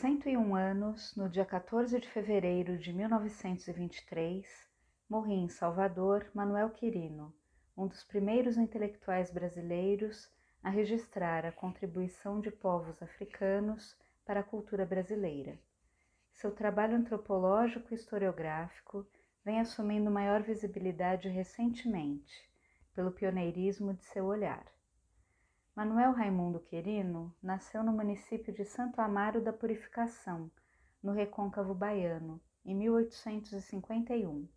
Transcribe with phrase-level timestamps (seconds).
[0.00, 4.46] 101 anos, no dia 14 de fevereiro de 1923,
[5.06, 7.34] morria em Salvador Manuel Quirino,
[7.76, 10.26] um dos primeiros intelectuais brasileiros
[10.62, 13.94] a registrar a contribuição de povos africanos
[14.24, 15.60] para a cultura brasileira.
[16.32, 19.06] Seu trabalho antropológico e historiográfico
[19.44, 22.50] vem assumindo maior visibilidade recentemente,
[22.94, 24.64] pelo pioneirismo de seu olhar.
[25.74, 30.50] Manuel Raimundo Querino nasceu no município de Santo Amaro da Purificação,
[31.00, 34.48] no recôncavo baiano, em 1851.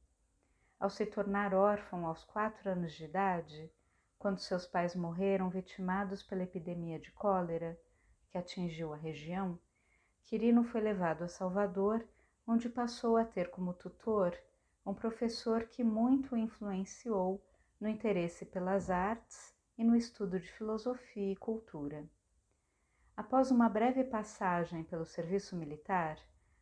[0.80, 3.72] Ao se tornar órfão aos quatro anos de idade,
[4.18, 7.80] quando seus pais morreram vitimados pela epidemia de cólera
[8.30, 9.60] que atingiu a região,
[10.24, 12.04] Quirino foi levado a Salvador,
[12.46, 14.36] onde passou a ter como tutor
[14.84, 17.40] um professor que muito o influenciou
[17.80, 22.10] no interesse pelas artes e no estudo de filosofia e cultura.
[23.18, 26.18] Após uma breve passagem pelo serviço militar,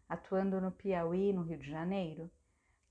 [0.09, 2.31] atuando no Piauí e no Rio de Janeiro,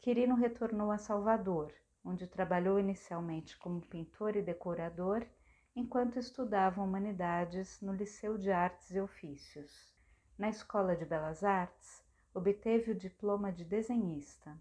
[0.01, 1.75] Quirino retornou a Salvador,
[2.05, 5.27] onde trabalhou inicialmente como pintor e decorador
[5.75, 9.93] enquanto estudava humanidades no Liceu de Artes e Ofícios.
[10.39, 14.57] Na Escola de Belas Artes, obteve o diploma de desenhista.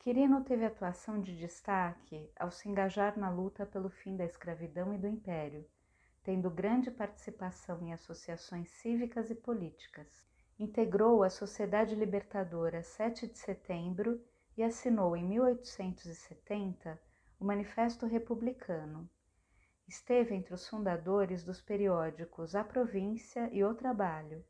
[0.00, 4.98] Quirino teve atuação de destaque ao se engajar na luta pelo fim da escravidão e
[4.98, 5.68] do império,
[6.22, 10.06] tendo grande participação em associações cívicas e políticas.
[10.58, 14.24] Integrou a Sociedade Libertadora 7 de Setembro
[14.56, 17.00] e assinou em 1870
[17.40, 19.10] o Manifesto Republicano.
[19.86, 24.44] Esteve entre os fundadores dos periódicos A Província e O Trabalho,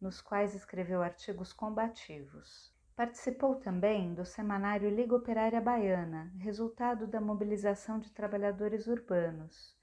[0.00, 2.71] nos quais escreveu artigos combativos.
[2.94, 9.74] Participou também do semanário Liga Operária Baiana, resultado da mobilização de trabalhadores urbanos,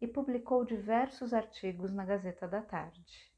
[0.00, 3.30] e publicou diversos artigos na Gazeta da Tarde.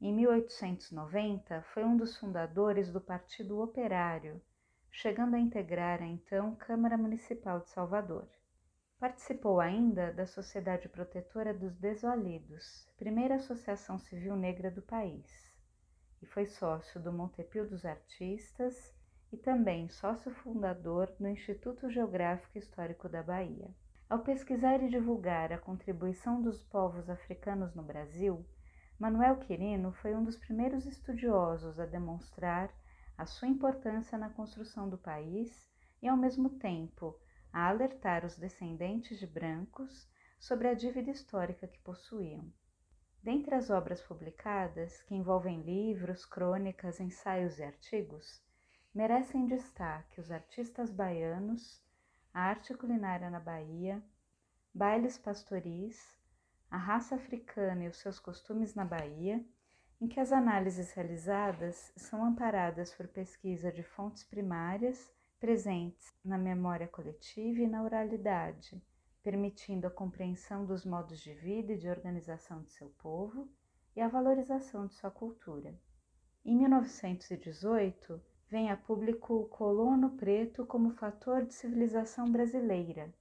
[0.00, 4.42] Em 1890, foi um dos fundadores do Partido Operário,
[4.90, 8.28] chegando a integrar a então Câmara Municipal de Salvador.
[8.98, 15.53] Participou ainda da Sociedade Protetora dos Desvalidos, primeira associação civil negra do país
[16.24, 18.94] e foi sócio do Montepio dos Artistas
[19.30, 23.68] e também sócio fundador do Instituto Geográfico Histórico da Bahia.
[24.08, 28.42] Ao pesquisar e divulgar a contribuição dos povos africanos no Brasil,
[28.98, 32.72] Manuel Quirino foi um dos primeiros estudiosos a demonstrar
[33.18, 35.70] a sua importância na construção do país
[36.00, 37.20] e, ao mesmo tempo,
[37.52, 40.08] a alertar os descendentes de brancos
[40.38, 42.50] sobre a dívida histórica que possuíam.
[43.24, 48.44] Dentre as obras publicadas, que envolvem livros, crônicas, ensaios e artigos,
[48.94, 51.82] merecem destaque os artistas baianos,
[52.34, 54.04] a arte culinária na Bahia,
[54.74, 55.98] bailes pastoris,
[56.70, 59.42] a raça africana e os seus costumes na Bahia,
[59.98, 66.88] em que as análises realizadas são amparadas por pesquisa de fontes primárias presentes na memória
[66.88, 68.84] coletiva e na oralidade
[69.24, 73.50] permitindo a compreensão dos modos de vida e de organização de seu povo
[73.96, 75.74] e a valorização de sua cultura.
[76.44, 78.20] Em 1918,
[78.50, 83.14] vem a público o Colono Preto como fator de civilização brasileira,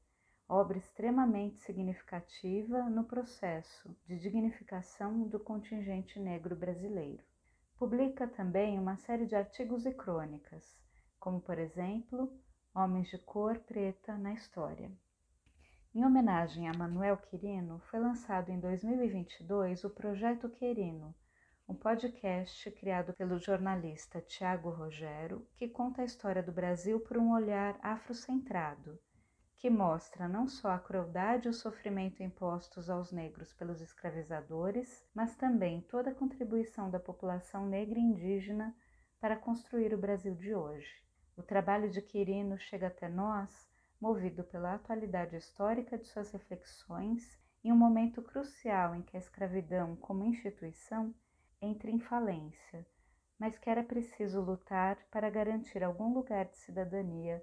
[0.49, 7.23] obra extremamente significativa no processo de dignificação do contingente negro brasileiro.
[7.77, 10.77] Publica também uma série de artigos e crônicas,
[11.17, 12.29] como, por exemplo,
[12.75, 14.91] Homens de Cor Preta na História.
[15.95, 21.13] Em homenagem a Manuel Quirino, foi lançado em 2022 o Projeto Quirino,
[21.69, 27.31] um podcast criado pelo jornalista Tiago Rogero, que conta a história do Brasil por um
[27.31, 28.99] olhar afrocentrado,
[29.55, 35.35] que mostra não só a crueldade e o sofrimento impostos aos negros pelos escravizadores, mas
[35.35, 38.75] também toda a contribuição da população negra e indígena
[39.21, 41.03] para construir o Brasil de hoje.
[41.37, 43.71] O trabalho de Quirino chega até nós
[44.03, 49.95] movido pela atualidade histórica de suas reflexões em um momento crucial em que a escravidão,
[49.95, 51.15] como instituição,
[51.61, 52.85] entra em falência,
[53.39, 57.41] mas que era preciso lutar para garantir algum lugar de cidadania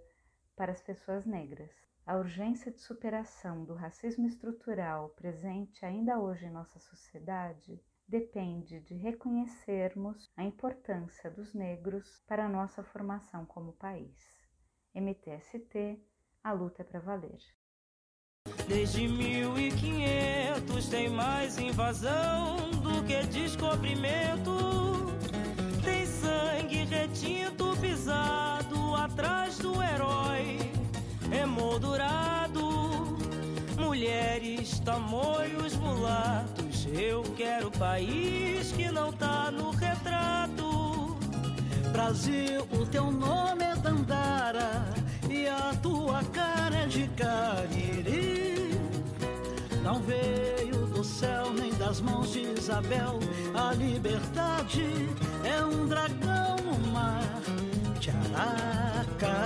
[0.54, 1.72] para as pessoas negras.
[2.04, 8.92] A urgência de superação do racismo estrutural presente ainda hoje em nossa sociedade depende de
[8.92, 14.14] reconhecermos a importância dos negros para a nossa formação como país.
[14.94, 16.09] MTST
[16.42, 17.38] a luta é para valer.
[18.66, 24.56] Desde 1500 tem mais invasão do que descobrimento.
[25.84, 30.58] Tem sangue retinto pisado atrás do herói,
[31.30, 32.60] emoldurado.
[33.78, 36.86] Mulheres, tamoios, mulatos.
[36.86, 41.18] Eu quero país que não tá no retrato
[41.92, 48.78] Brasil, o teu nome é Dandara e a tua cara é de Cariri.
[49.82, 53.18] Não veio do céu nem das mãos de Isabel.
[53.54, 55.08] A liberdade
[55.44, 57.40] é um dragão no mar
[58.00, 59.40] de Aracati.